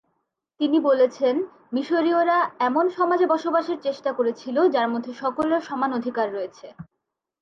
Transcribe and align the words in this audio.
তিনি 0.59 0.77
বলেছেন 0.89 1.35
মিশরীয়রা 1.73 2.37
এমন 2.67 2.85
সমাজে 2.97 3.25
বসবাসের 3.33 3.77
চেষ্টা 3.83 4.11
করেছিল 4.17 4.57
যার 4.75 4.87
মধ্যে 4.93 5.11
সকলের 5.21 5.61
সমান 5.69 5.89
অধিকার 5.99 6.27
রয়েছে। 6.31 6.67